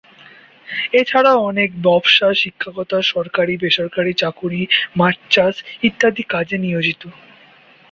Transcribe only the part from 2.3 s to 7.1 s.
শিক্ষকতা, সরকারি-বেসরকারি চাকুরি, মাছ চাষ, ইত্যাদি কাজে নিয়োজিত।